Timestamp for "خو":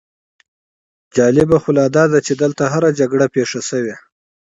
1.63-1.69